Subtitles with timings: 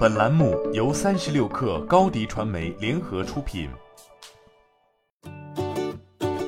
[0.00, 3.68] 本栏目由三十六氪高低传媒联合出品。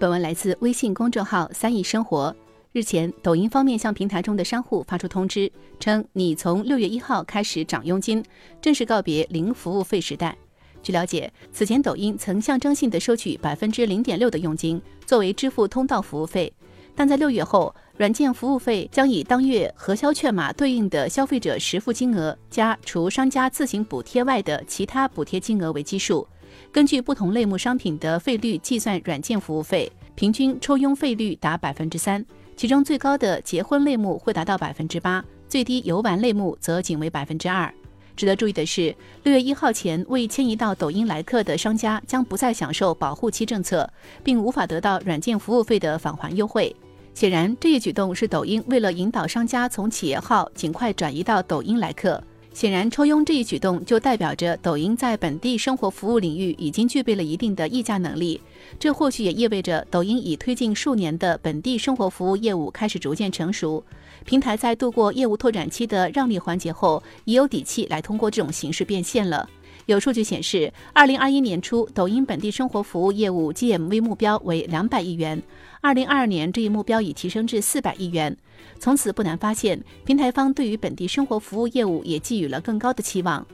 [0.00, 2.34] 本文来自微信公众号“三亿生活”。
[2.74, 5.48] 日前，抖音方面向平台中的商户发出通知，
[5.78, 8.20] 称你从六月一号开始涨佣金，
[8.60, 10.36] 正式告别零服务费时代。
[10.82, 16.52] 据了解，此前抖音曾象征性的收取百分之零点六的佣金作为支付通道服务费，
[16.96, 26.26] 但在六月后，软件服务费将以当月核销券码对应的消费者实付金额加除商家自行补贴外的其他补贴金额为基数，
[26.72, 32.24] 根据不同类目商品的费率计算软件服务费，平均抽佣费率达百分之三，
[32.56, 37.72] 其中最高的结婚类目会达到百分之八，最低游玩类目则仅为百分之二。
[38.14, 43.90] 值得注意的是，六月一号前未迁移到抖音来客的商家将不再享受保护期政策，
[44.24, 46.74] 并无法得到软件服务费的返还优惠。
[47.16, 52.22] 显然，这一举动是抖音为了引导商家从企业号尽快转移到抖音来客。
[52.52, 58.38] 显然，抽佣这一举动就代表着抖音在本地生活服务领域已经具备了一定的议价能力。
[58.78, 63.82] 这或许也意味着抖音已推进数年的本地生活服务业务开始逐渐成熟。
[64.26, 69.48] 平台在度过业务拓展期的让利环节后，已有底气来通过这种形式变现了。
[69.84, 75.40] 有数据显示，二零二一年初，抖音本地生活服务业务 GMV 目标为两百亿元，
[75.80, 78.36] 二零二二年这一目标已提升至四百亿元。
[78.80, 83.46] 从此不难发现，平台方对于本地生活服务业务也寄予了更高的期望。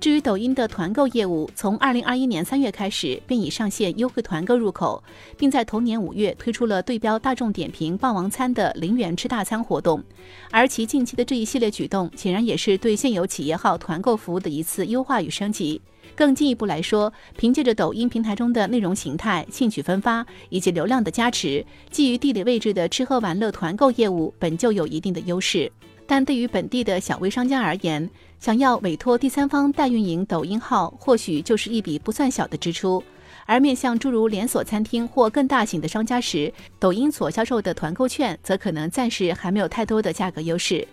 [0.00, 5.04] 至于抖音的团购业务，从二零二一年三月开始便已上线优惠团购入口，
[5.36, 10.02] 并在同年五月推出了对标大众点评霸王餐的零元吃大餐活动。
[10.50, 15.78] 而其近期的这一系列举动，显然也是对现有企业号团购服务的一次优化与升级。
[16.16, 25.70] 更进一步来说，凭借着抖音平台中的内容形态、兴趣分发以及流量的加持，基于地理位置的吃喝玩乐团购业务本就有一定的优势。
[26.10, 33.00] 但对于本地的小微商家而言，想要委托第三方代运营抖音号，或许就是一笔不算小的支出。
[33.46, 40.84] 而面向诸如连锁餐厅或更大型的商家时，抖音所销售的团购券则可能暂时还没有太多的价格优势。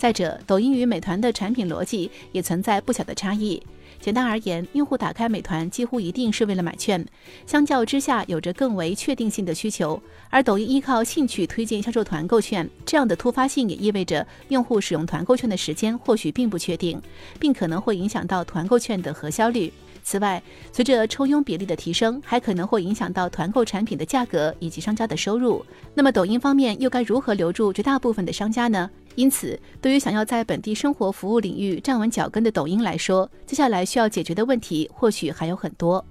[0.00, 3.62] 再者，抖音与美团的产品逻辑也存在不小的差异。
[4.00, 7.06] 简单而言，用户打开美团几乎一定是为了买券，
[7.46, 10.02] 相较之下有着更为确定性的需求。
[10.30, 16.98] 而抖音依靠兴趣推荐销售团购券，这样的突发性也意味着用户使用团购券的时间或许并不确定，
[17.38, 19.70] 并可能会影响到团购券的核销率。
[20.02, 25.62] 此外，随着抽佣比例的提升，还可能会影响到团购产品的价格以及商家的收入。
[25.92, 28.90] 那么，抖音方面又该如何留住绝大部分的商家呢？
[29.16, 36.04] 因此，对于想要在本地生活服务领域站稳脚跟的抖音来说，接下来需要解决的问题或许还有很多。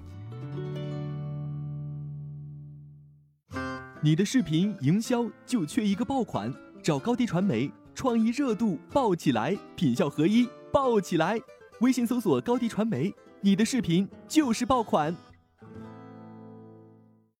[4.02, 6.52] 你的视频营销就缺一个爆款，
[6.82, 11.38] 找高低传媒，创意热度爆起来，品效合一爆起来。
[11.80, 15.14] 微信搜索高低传媒，你的视频就是爆款。